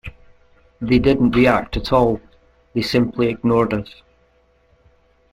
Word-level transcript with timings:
They 0.81 0.97
didn't 0.97 1.35
react 1.35 1.77
at 1.77 1.93
all; 1.93 2.19
they 2.73 2.81
simply 2.81 3.27
ignored 3.27 3.71
us. 3.71 4.01